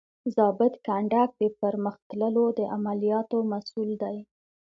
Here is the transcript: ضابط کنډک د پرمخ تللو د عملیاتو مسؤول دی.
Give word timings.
ضابط 0.35 0.73
کنډک 0.85 1.29
د 1.41 1.43
پرمخ 1.59 1.95
تللو 2.09 2.45
د 2.59 2.61
عملیاتو 2.75 3.37
مسؤول 3.51 3.89
دی. 4.03 4.17